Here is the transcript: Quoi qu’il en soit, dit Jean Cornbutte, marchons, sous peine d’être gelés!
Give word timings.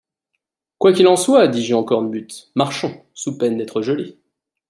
Quoi 0.79 0.93
qu’il 0.93 1.07
en 1.07 1.15
soit, 1.15 1.47
dit 1.47 1.63
Jean 1.63 1.83
Cornbutte, 1.83 2.49
marchons, 2.55 3.05
sous 3.13 3.37
peine 3.37 3.55
d’être 3.57 3.83
gelés! 3.83 4.17